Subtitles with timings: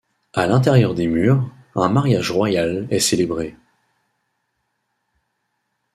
[0.33, 3.55] À l'intérieur des murs, un mariage royal est célébré.